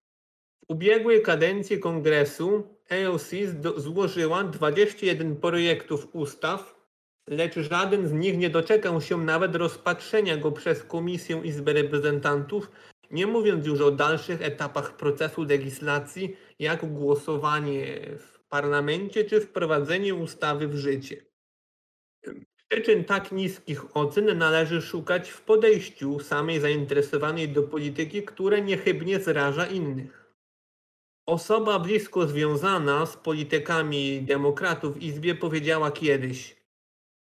[0.62, 3.30] W ubiegłej kadencji kongresu AOC
[3.76, 6.82] złożyła 21 projektów ustaw,
[7.28, 12.70] lecz żaden z nich nie doczekał się nawet rozpatrzenia go przez Komisję Izby Reprezentantów,
[13.10, 20.68] nie mówiąc już o dalszych etapach procesu legislacji, jak głosowanie w parlamencie czy wprowadzenie ustawy
[20.68, 21.24] w życie.
[22.68, 29.66] Przyczyn tak niskich ocen należy szukać w podejściu samej zainteresowanej do polityki, które niechybnie zraża
[29.66, 30.21] innych.
[31.32, 36.56] Osoba blisko związana z politykami demokratów w Izbie powiedziała kiedyś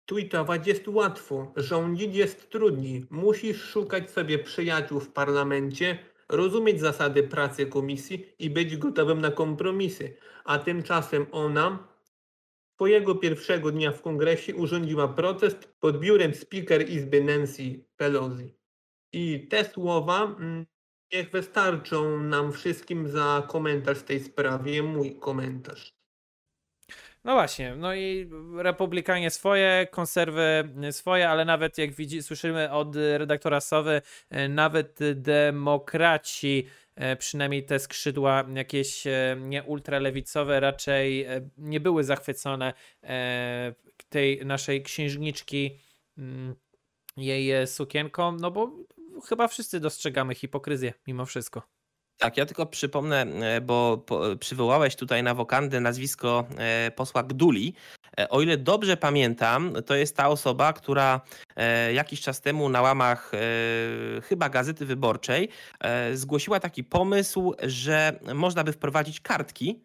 [0.07, 3.07] Tweetować jest łatwo, rządzić jest trudniej.
[3.11, 10.17] Musisz szukać sobie przyjaciół w parlamencie, rozumieć zasady pracy komisji i być gotowym na kompromisy.
[10.45, 11.89] A tymczasem ona
[12.75, 18.55] swojego pierwszego dnia w kongresie urządziła protest pod biurem speaker Izby Nancy Pelosi.
[19.13, 20.67] I te słowa mm,
[21.13, 25.97] niech wystarczą nam wszystkim za komentarz w tej sprawie, mój komentarz.
[27.27, 33.61] No właśnie, no i republikanie swoje, konserwy swoje, ale nawet jak widzi, słyszymy od redaktora
[33.61, 41.27] Sowy, e, nawet demokraci, e, przynajmniej te skrzydła jakieś e, nie ultralewicowe, raczej
[41.59, 42.73] nie były zachwycone
[44.09, 45.79] tej naszej księżniczki,
[46.19, 46.55] mm,
[47.17, 48.73] jej sukienką, no bo
[49.25, 51.63] chyba wszyscy dostrzegamy hipokryzję mimo wszystko.
[52.19, 54.05] Tak, ja tylko przypomnę, e, bo
[54.41, 57.75] przywołałeś tutaj na wokandę nazwisko e, posła Gduli.
[58.19, 61.21] E, o ile dobrze pamiętam, to jest ta osoba, która
[61.95, 63.33] jakiś czas temu na łamach
[64.23, 65.49] chyba Gazety Wyborczej
[66.13, 69.83] zgłosiła taki pomysł, że można by wprowadzić kartki,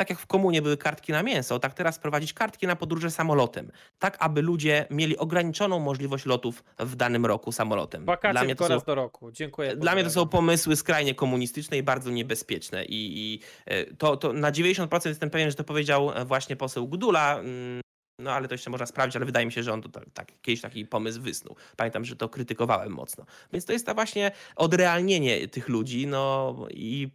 [0.00, 3.70] tak jak w komunie były kartki na mięso, tak teraz prowadzić kartki na podróże samolotem.
[3.98, 8.04] Tak, aby ludzie mieli ograniczoną możliwość lotów w danym roku samolotem.
[8.04, 9.32] Wakacje dla mnie to są, do roku.
[9.32, 9.76] Dziękuję.
[9.76, 12.84] Dla mnie to są pomysły skrajnie komunistyczne i bardzo niebezpieczne.
[12.84, 17.38] I, i e, to, to na 90% jestem pewien, że to powiedział właśnie poseł Gdula.
[17.38, 17.80] Mm,
[18.18, 20.32] no ale to jeszcze można sprawdzić, ale wydaje mi się, że on to tak, tak,
[20.42, 21.56] kiedyś taki pomysł wysnuł.
[21.76, 23.24] Pamiętam, że to krytykowałem mocno.
[23.52, 27.08] Więc to jest to właśnie odrealnienie tych ludzi, no i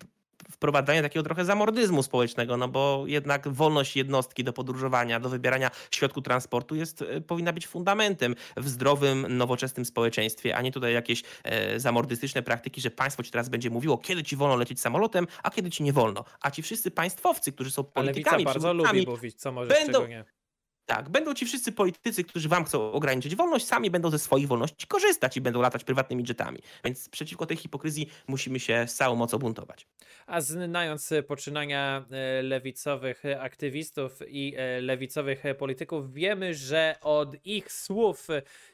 [0.51, 6.21] wprowadzanie takiego trochę zamordyzmu społecznego, no bo jednak wolność jednostki do podróżowania, do wybierania środku
[6.21, 11.79] transportu jest, e, powinna być fundamentem w zdrowym, nowoczesnym społeczeństwie, a nie tutaj jakieś e,
[11.79, 15.69] zamordystyczne praktyki, że państwo ci teraz będzie mówiło, kiedy ci wolno lecieć samolotem, a kiedy
[15.69, 16.25] ci nie wolno.
[16.41, 20.34] A ci wszyscy państwowcy, którzy są politykami, Ale bardzo lubi mówić, co może, będą, nie.
[20.85, 24.87] Tak, będą ci wszyscy politycy, którzy wam chcą ograniczyć wolność, sami będą ze swoich wolności
[24.87, 26.59] korzystać i będą latać prywatnymi jetami.
[26.83, 29.87] Więc przeciwko tej hipokryzji musimy się z całą mocą buntować.
[30.27, 38.27] A znając poczynania e, lewicowych aktywistów i e, lewicowych polityków, wiemy, że od ich słów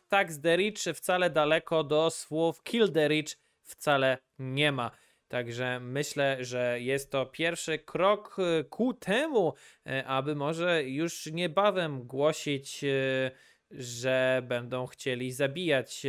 [0.09, 4.91] tax the rich wcale daleko do słów kill the rich wcale nie ma.
[5.31, 9.53] Także myślę, że jest to pierwszy krok e, ku temu,
[9.85, 13.31] e, aby może już niebawem głosić, e,
[13.71, 16.03] że będą chcieli zabijać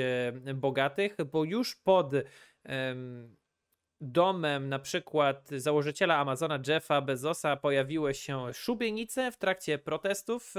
[0.54, 2.12] bogatych, bo już pod
[4.00, 10.54] domem na przykład założyciela Amazona Jeffa Bezosa pojawiły się szubienice w trakcie protestów,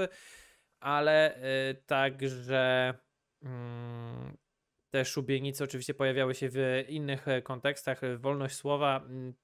[0.80, 1.38] ale
[1.86, 2.94] także
[3.42, 4.36] mm,
[4.94, 8.00] te szubienice oczywiście pojawiały się w innych e, kontekstach.
[8.18, 9.34] Wolność słowa mm,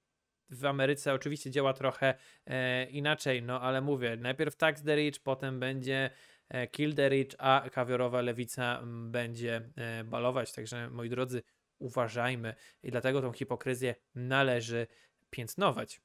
[0.50, 2.14] w Ameryce oczywiście działa trochę
[2.46, 6.10] e, inaczej, no ale mówię, najpierw tax the rich, potem będzie
[6.48, 10.52] e, kill the rich, a kawiorowa lewica m, będzie e, balować.
[10.52, 11.42] Także moi drodzy,
[11.78, 14.86] uważajmy i dlatego tą hipokryzję należy
[15.30, 16.00] piętnować.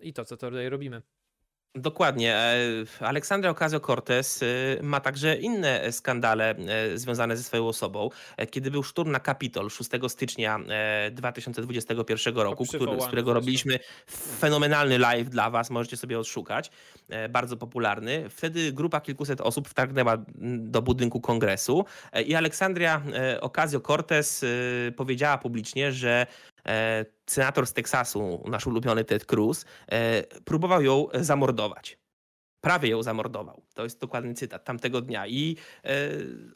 [0.00, 1.02] I to, co tutaj robimy.
[1.74, 2.34] Dokładnie.
[2.36, 2.56] E,
[3.00, 8.10] Aleksandra Ocasio-Cortez e, ma także inne skandale e, związane ze swoją osobą.
[8.50, 10.58] Kiedy był szturm na Kapitol 6 stycznia
[11.10, 13.78] 2021 roku, który, z którego robiliśmy
[14.40, 16.70] fenomenalny live dla was, możecie sobie odszukać,
[17.30, 18.30] bardzo popularny.
[18.30, 20.16] Wtedy grupa kilkuset osób wtargnęła
[20.58, 21.84] do budynku kongresu
[22.26, 23.02] i Aleksandria
[23.40, 24.46] Ocasio-Cortez
[24.96, 26.26] powiedziała publicznie, że
[27.26, 31.99] senator z Teksasu, nasz ulubiony Ted Cruz, e, próbował ją zamordować
[32.60, 33.62] prawie ją zamordował.
[33.74, 35.26] To jest dokładny cytat tamtego dnia.
[35.26, 35.90] I e,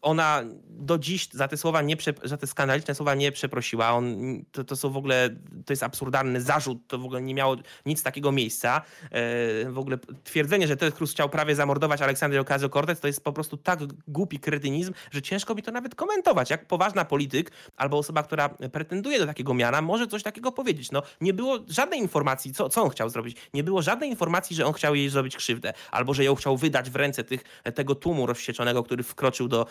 [0.02, 3.90] ona do dziś za te słowa, nie, za te skandaliczne słowa nie przeprosiła.
[3.90, 4.16] On,
[4.52, 5.30] to, to są w ogóle,
[5.66, 8.82] to jest absurdalny zarzut, to w ogóle nie miało nic takiego miejsca.
[9.10, 13.32] E, w ogóle twierdzenie, że Ted Cruz chciał prawie zamordować Aleksandrę Ocasio-Cortez, to jest po
[13.32, 16.50] prostu tak głupi kretynizm, że ciężko mi to nawet komentować.
[16.50, 20.90] Jak poważna polityk albo osoba, która pretenduje do takiego miana, może coś takiego powiedzieć.
[20.90, 23.36] No, nie było żadnej informacji, co, co on chciał zrobić.
[23.54, 26.90] Nie było żadnej informacji, że on chciał jej zrobić krzywdę albo że ją chciał wydać
[26.90, 29.66] w ręce tych, tego tłumu rozwścieczonego, który wkroczył do,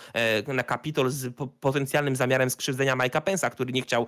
[0.48, 4.08] na Kapitol z potencjalnym zamiarem skrzywdzenia Mike'a Pence'a, który nie chciał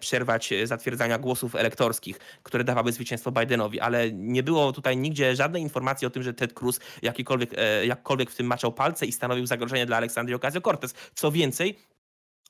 [0.00, 6.06] przerwać zatwierdzania głosów elektorskich, które dawały zwycięstwo Bidenowi, ale nie było tutaj nigdzie żadnej informacji
[6.06, 7.50] o tym, że Ted Cruz jakikolwiek,
[7.84, 10.94] jakkolwiek w tym maczał palce i stanowił zagrożenie dla Aleksandrii Ocasio-Cortez.
[11.14, 11.78] Co więcej,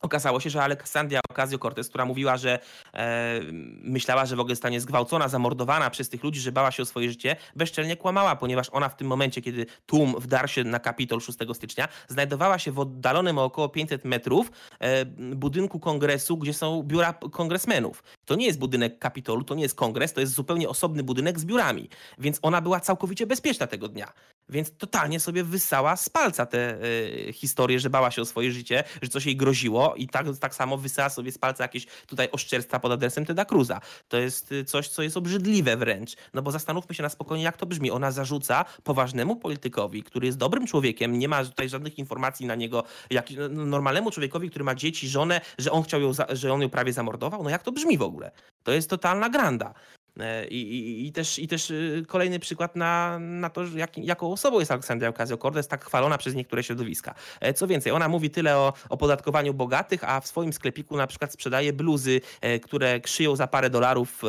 [0.00, 2.58] Okazało się, że Aleksandria Ocasio-Cortez, która mówiła, że
[2.94, 3.40] e,
[3.82, 7.08] myślała, że w ogóle zostanie zgwałcona, zamordowana przez tych ludzi, że bała się o swoje
[7.08, 11.38] życie, bezczelnie kłamała, ponieważ ona w tym momencie, kiedy tłum wdarł się na Kapitol 6
[11.52, 17.12] stycznia, znajdowała się w oddalonym o około 500 metrów e, budynku kongresu, gdzie są biura
[17.12, 18.02] kongresmenów.
[18.24, 21.44] To nie jest budynek Kapitolu, to nie jest kongres, to jest zupełnie osobny budynek z
[21.44, 24.12] biurami, więc ona była całkowicie bezpieczna tego dnia.
[24.50, 26.78] Więc totalnie sobie wysała z palca tę
[27.28, 30.54] y, historię, że bała się o swoje życie, że coś jej groziło i tak, tak
[30.54, 33.80] samo wysała sobie z palca jakieś tutaj oszczerstwa pod adresem Teda Cruza.
[34.08, 36.16] To jest y, coś, co jest obrzydliwe wręcz.
[36.34, 37.90] No bo zastanówmy się na spokojnie, jak to brzmi.
[37.90, 42.84] Ona zarzuca poważnemu politykowi, który jest dobrym człowiekiem, nie ma tutaj żadnych informacji na niego,
[43.10, 46.70] jak no, normalnemu człowiekowi, który ma dzieci, żonę, że on chciał ją, że on ją
[46.70, 47.42] prawie zamordował.
[47.42, 48.30] No jak to brzmi w ogóle?
[48.62, 49.74] To jest totalna granda.
[50.20, 54.32] E, I, i, i, też, I też y, kolejny przykład na, na to, jak, jaką
[54.32, 57.14] osobą jest Aleksandria Ocasio-Cortez, tak chwalona przez niektóre środowiska.
[57.40, 61.32] E, co więcej, ona mówi tyle o opodatkowaniu bogatych, a w swoim sklepiku na przykład
[61.32, 64.22] sprzedaje bluzy, e, które krzyją za parę dolarów,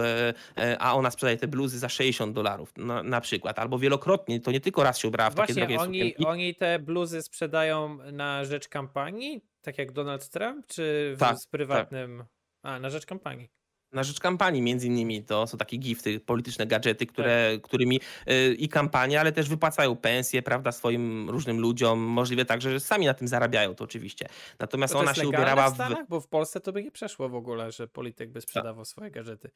[0.80, 3.60] a ona sprzedaje te bluzy za 60 dolarów na, na przykład.
[3.60, 6.25] Albo wielokrotnie, to nie tylko raz się ubrała w Właśnie, takie drogie oni, sukienki.
[6.25, 11.47] oni te bluzy sprzedają na rzecz kampanii, tak jak Donald Trump, czy w, tak, z
[11.47, 12.17] prywatnym...
[12.17, 12.27] Tak.
[12.63, 13.49] A, na rzecz kampanii
[13.91, 17.62] na rzecz kampanii między innymi to są takie gifty, polityczne gadżety, które, tak.
[17.62, 17.99] którymi
[18.30, 23.06] y, i kampanie, ale też wypłacają pensje, prawda, swoim różnym ludziom, możliwe także, że sami
[23.06, 24.27] na tym zarabiają, to oczywiście.
[24.60, 27.36] Natomiast to ona się ubierała w Stanach, bo w Polsce to by nie przeszło w
[27.36, 28.88] ogóle, że polityk by sprzedawał tak.
[28.88, 29.51] swoje gadżety.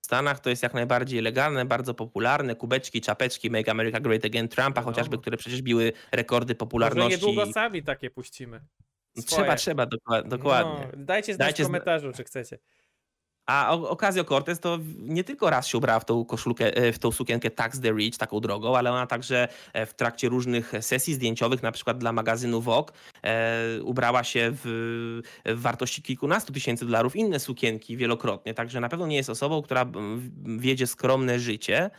[0.00, 4.48] W Stanach to jest jak najbardziej legalne, bardzo popularne, kubeczki, czapeczki Make America Great Again
[4.48, 4.84] Trumpa no.
[4.84, 7.16] chociażby, które przecież biły rekordy popularności.
[7.16, 8.60] Może niedługo sami takie puścimy.
[9.20, 9.26] Swoje.
[9.26, 9.86] Trzeba, trzeba,
[10.24, 10.88] dokładnie.
[10.96, 12.58] No, dajcie znać dajcie w komentarzu, czy chcecie.
[13.46, 17.12] A Ocasio Cortez to nie tylko raz się ubrała w tą koszulkę, e, w tą
[17.12, 21.62] sukienkę Tax the Rich, taką drogą, ale ona także e, w trakcie różnych sesji zdjęciowych,
[21.62, 22.90] na przykład dla magazynu Vogue,
[23.22, 24.62] e, ubrała się w,
[25.44, 28.54] w wartości kilkunastu tysięcy dolarów inne sukienki wielokrotnie.
[28.54, 29.86] Także na pewno nie jest osobą, która
[30.58, 31.90] wiedzie skromne życie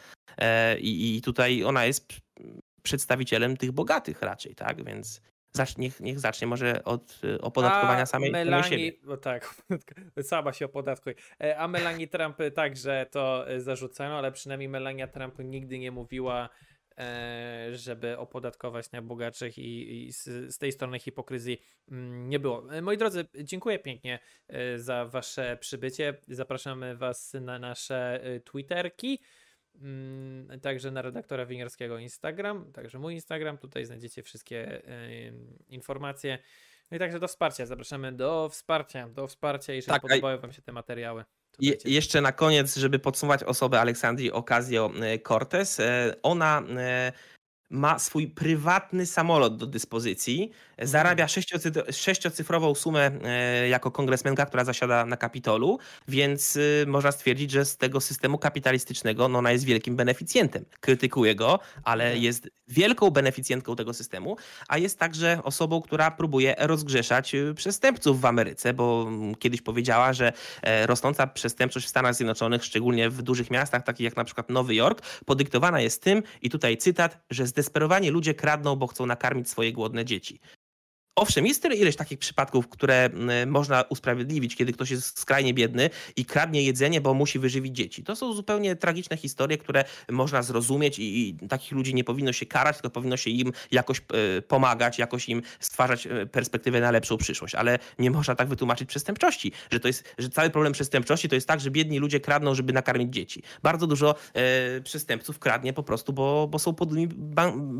[0.79, 2.13] i, i tutaj ona jest
[2.83, 4.83] przedstawicielem tych bogatych raczej, tak?
[4.83, 5.21] Więc
[5.57, 8.91] Zacz, niech, niech zacznie może od y, opodatkowania a samej, Melanie, siebie.
[9.03, 9.63] No tak,
[10.21, 11.15] sama się opodatkuje.
[11.41, 16.49] E, a Melanie Trump także to e, zarzucają, ale przynajmniej Melania Trump nigdy nie mówiła,
[16.97, 22.63] e, żeby opodatkować najbogatszych i, i z, z, tej strony hipokryzji mm, nie było.
[22.81, 24.19] Moi drodzy, dziękuję pięknie
[24.75, 26.13] za wasze przybycie.
[26.27, 29.19] Zapraszamy was na nasze Twitterki.
[29.81, 34.81] Mm, także na redaktora Winierskiego Instagram, także mój Instagram, tutaj znajdziecie wszystkie
[35.69, 36.39] informacje.
[36.91, 40.61] No i także do wsparcia, zapraszamy do wsparcia, do wsparcia, jeżeli tak, podobają Wam się
[40.61, 41.23] te materiały.
[41.59, 47.11] Je, jeszcze na koniec, żeby podsumować osobę Aleksandrii Ocasio-Cortez, e, ona e,
[47.69, 50.51] ma swój prywatny samolot do dyspozycji,
[50.81, 51.93] zarabia mhm.
[51.93, 57.77] sześciocyfrową sumę e, jako kongresmenka, która zasiada na Kapitolu, więc y, można stwierdzić, że z
[57.77, 60.65] tego systemu kapitalistycznego no ona jest wielkim beneficjentem.
[60.79, 62.23] Krytykuje go, ale mhm.
[62.23, 68.25] jest wielką beneficjentką tego systemu, a jest także osobą, która próbuje rozgrzeszać y, przestępców w
[68.25, 73.51] Ameryce, bo mm, kiedyś powiedziała, że e, rosnąca przestępczość w Stanach Zjednoczonych, szczególnie w dużych
[73.51, 78.09] miastach, takich jak na przykład Nowy Jork, podyktowana jest tym, i tutaj cytat, że zdesperowani
[78.09, 80.39] ludzie kradną, bo chcą nakarmić swoje głodne dzieci.
[81.19, 85.89] Owszem, jest tyle ileś takich przypadków, które mm, można usprawiedliwić, kiedy ktoś jest skrajnie biedny
[86.15, 88.03] i kradnie jedzenie, bo musi wyżywić dzieci.
[88.03, 92.45] To są zupełnie tragiczne historie, które można zrozumieć i, i takich ludzi nie powinno się
[92.45, 97.17] karać, tylko powinno się im jakoś e, pomagać, jakoś im stwarzać e, perspektywę na lepszą
[97.17, 97.55] przyszłość.
[97.55, 101.47] Ale nie można tak wytłumaczyć przestępczości, że to jest, że cały problem przestępczości to jest
[101.47, 103.43] tak, że biedni ludzie kradną, żeby nakarmić dzieci.
[103.63, 107.07] Bardzo dużo e, przestępców kradnie po prostu, bo, bo są podłymi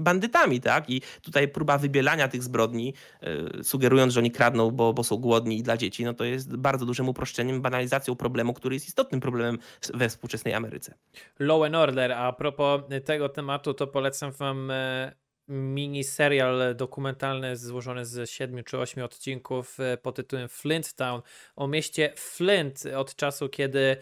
[0.07, 0.89] bandytami, tak?
[0.89, 5.63] I tutaj próba wybielania tych zbrodni E, sugerując, że oni kradną, bo, bo są głodni
[5.63, 9.59] dla dzieci, no to jest bardzo dużym uproszczeniem, banalizacją problemu, który jest istotnym problemem
[9.93, 10.93] we współczesnej Ameryce.
[11.39, 15.11] Law and Order, a propos tego tematu, to polecam wam e,
[15.47, 21.21] mini serial dokumentalny złożony z siedmiu czy ośmiu odcinków e, pod tytułem Flint Town
[21.55, 23.97] o mieście Flint od czasu, kiedy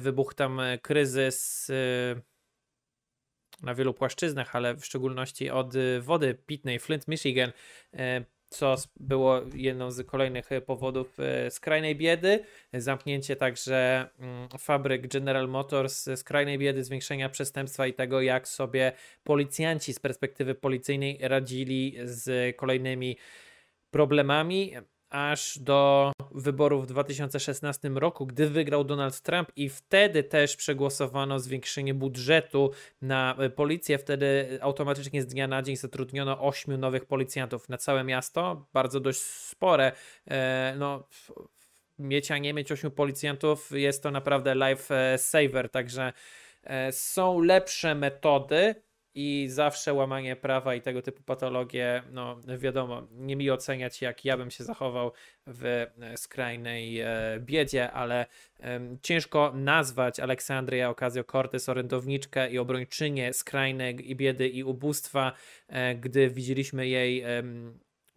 [0.00, 1.70] wybuchł tam kryzys
[3.64, 7.52] na wielu płaszczyznach, ale w szczególności od wody pitnej Flint, Michigan
[8.54, 11.16] co było jedną z kolejnych powodów
[11.50, 12.44] skrajnej biedy.
[12.72, 18.92] Zamknięcie także mm, fabryk General Motors, skrajnej biedy, zwiększenia przestępstwa i tego, jak sobie
[19.24, 23.16] policjanci z perspektywy policyjnej radzili z kolejnymi
[23.90, 24.72] problemami
[25.14, 31.94] aż do wyborów w 2016 roku, gdy wygrał Donald Trump i wtedy też przegłosowano zwiększenie
[31.94, 32.70] budżetu
[33.02, 33.98] na e, policję.
[33.98, 39.20] Wtedy automatycznie z dnia na dzień zatrudniono ośmiu nowych policjantów na całe miasto, bardzo dość
[39.20, 39.92] spore.
[40.26, 41.08] E, no,
[41.98, 46.12] mieć, a nie mieć ośmiu policjantów jest to naprawdę life saver, także
[46.64, 48.74] e, są lepsze metody,
[49.14, 54.36] i zawsze łamanie prawa i tego typu patologie, no wiadomo, nie mi oceniać, jak ja
[54.36, 55.12] bym się zachował
[55.46, 57.08] w e, skrajnej e,
[57.40, 58.26] biedzie, ale
[59.02, 65.32] ciężko nazwać Aleksandrię Ocasio-Cortez orędowniczkę i obrończynię skrajnej biedy i ubóstwa,
[65.68, 67.24] e, gdy widzieliśmy jej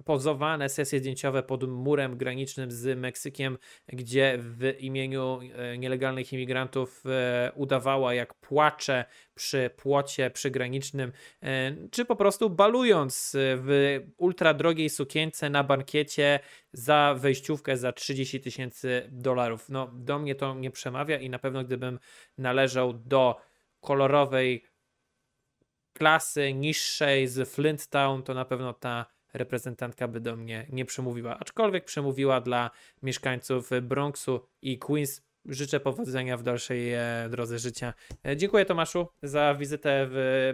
[0.05, 7.51] pozowane sesje zdjęciowe pod murem granicznym z Meksykiem, gdzie w imieniu e, nielegalnych imigrantów e,
[7.55, 11.11] udawała jak płacze przy płocie przygranicznym,
[11.43, 16.39] e, czy po prostu balując w ultra drogiej sukience na bankiecie
[16.73, 19.69] za wejściówkę za 30 tysięcy dolarów.
[19.69, 21.99] No, do mnie to nie przemawia i na pewno gdybym
[22.37, 23.35] należał do
[23.81, 24.65] kolorowej
[25.93, 31.39] klasy niższej z Flint Town, to na pewno ta reprezentantka by do mnie nie przemówiła.
[31.39, 32.71] Aczkolwiek przemówiła dla
[33.03, 35.27] mieszkańców Bronxu i Queens.
[35.45, 37.93] Życzę powodzenia w dalszej e, drodze życia.
[38.25, 40.53] E, dziękuję Tomaszu za wizytę w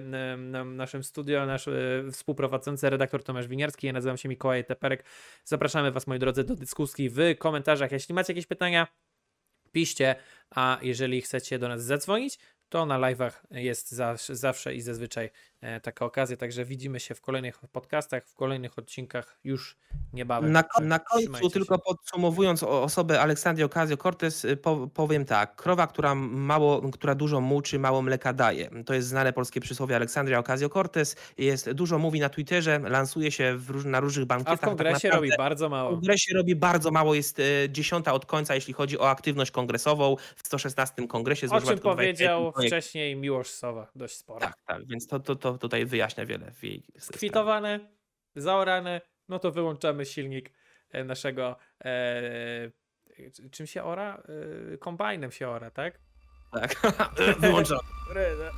[0.66, 1.46] naszym studio.
[1.46, 1.72] Nasz e,
[2.12, 3.88] współprowadzący redaktor Tomasz Winiarski.
[3.88, 5.04] Ja nazywam się Mikołaj Teperek.
[5.46, 7.92] Zapraszamy Was, moi drodzy, do dyskusji w komentarzach.
[7.92, 8.88] Jeśli macie jakieś pytania,
[9.72, 10.16] piszcie,
[10.50, 13.92] a jeżeli chcecie do nas zadzwonić, to na live'ach jest
[14.30, 15.32] zawsze i zazwyczaj e,
[15.84, 19.78] taka okazja, także widzimy się w kolejnych podcastach, w kolejnych odcinkach już
[20.14, 20.52] niebawem.
[20.52, 24.58] Na, na końcu, tylko podsumowując osobę Aleksandrii Ocasio-Cortez, y,
[24.94, 28.70] powiem tak, krowa, która, mało, która dużo muczy, mało mleka daje.
[28.86, 33.86] To jest znane polskie przysłowie Aleksandria Ocasio-Cortez, jest, dużo mówi na Twitterze, lansuje się w,
[33.86, 34.54] na różnych bankietach.
[34.54, 35.90] A w kongresie tak robi bardzo mało.
[35.90, 40.16] W kongresie robi bardzo mało, jest y, dziesiąta od końca, jeśli chodzi o aktywność kongresową
[40.36, 41.48] w 116 kongresie.
[41.52, 44.40] O czym powiedział wcześniej Miłosz Sowa, dość sporo.
[44.40, 47.80] Tak, tak, więc to, to, to tutaj wyjaśnia wiele w jej Skwitowane,
[48.36, 50.52] zaorane, no to wyłączamy silnik
[50.90, 52.72] e, naszego e,
[53.52, 54.24] czym się ora?
[54.74, 56.00] E, kombajnem się ora, tak?
[56.52, 56.76] Tak,
[57.40, 57.82] wyłączamy.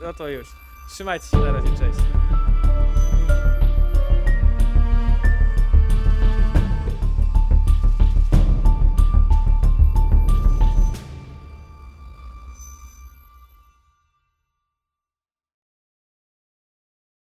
[0.02, 0.48] No to już.
[0.89, 2.24] Trzymajcie się na razie, cześć.